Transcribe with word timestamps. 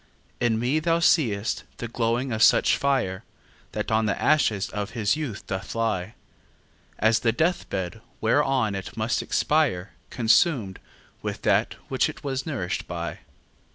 In 0.39 0.57
me 0.57 0.79
thou 0.79 0.97
see'st 0.97 1.63
the 1.77 1.87
glowing 1.87 2.31
of 2.31 2.41
such 2.41 2.75
fire, 2.75 3.23
That 3.73 3.91
on 3.91 4.07
the 4.07 4.19
ashes 4.19 4.67
of 4.71 4.89
his 4.97 5.15
youth 5.15 5.45
doth 5.45 5.75
lie, 5.75 6.15
As 6.97 7.19
the 7.19 7.31
death 7.31 7.69
bed, 7.69 8.01
whereon 8.19 8.73
it 8.73 8.97
must 8.97 9.21
expire, 9.21 9.91
Consum'd 10.09 10.79
with 11.21 11.43
that 11.43 11.75
which 11.87 12.09
it 12.09 12.23
was 12.23 12.47
nourish'd 12.47 12.87
by. 12.87 13.19